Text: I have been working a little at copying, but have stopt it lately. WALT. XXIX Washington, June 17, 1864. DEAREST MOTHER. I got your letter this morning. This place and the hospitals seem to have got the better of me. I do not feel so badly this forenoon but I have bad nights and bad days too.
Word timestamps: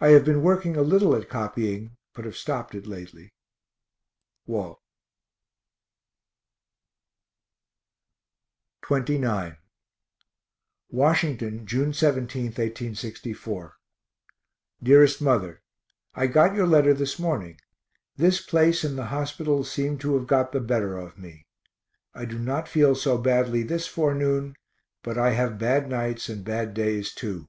I 0.00 0.08
have 0.12 0.24
been 0.24 0.40
working 0.40 0.78
a 0.78 0.80
little 0.80 1.14
at 1.14 1.28
copying, 1.28 1.98
but 2.14 2.24
have 2.24 2.34
stopt 2.34 2.74
it 2.74 2.86
lately. 2.86 3.34
WALT. 4.46 4.80
XXIX 8.82 9.58
Washington, 10.88 11.66
June 11.66 11.92
17, 11.92 12.44
1864. 12.46 13.74
DEAREST 14.82 15.20
MOTHER. 15.20 15.60
I 16.14 16.26
got 16.26 16.54
your 16.56 16.66
letter 16.66 16.94
this 16.94 17.18
morning. 17.18 17.58
This 18.16 18.40
place 18.40 18.82
and 18.82 18.96
the 18.96 19.06
hospitals 19.12 19.70
seem 19.70 19.98
to 19.98 20.14
have 20.16 20.26
got 20.26 20.52
the 20.52 20.60
better 20.60 20.96
of 20.96 21.18
me. 21.18 21.44
I 22.14 22.24
do 22.24 22.38
not 22.38 22.66
feel 22.66 22.94
so 22.94 23.18
badly 23.18 23.62
this 23.62 23.86
forenoon 23.86 24.54
but 25.02 25.18
I 25.18 25.32
have 25.32 25.58
bad 25.58 25.90
nights 25.90 26.30
and 26.30 26.46
bad 26.46 26.72
days 26.72 27.12
too. 27.12 27.46